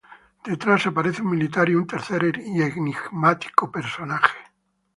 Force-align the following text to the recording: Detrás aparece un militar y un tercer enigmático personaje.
Detrás 0.47 0.87
aparece 0.87 1.21
un 1.21 1.29
militar 1.29 1.69
y 1.69 1.75
un 1.75 1.85
tercer 1.85 2.23
enigmático 2.23 3.71
personaje. 3.71 4.35